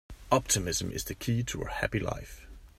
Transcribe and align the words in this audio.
Optimism 0.31 0.91
is 0.91 1.03
the 1.03 1.13
key 1.13 1.43
to 1.43 1.61
a 1.61 1.69
happy 1.69 1.99
life. 1.99 2.47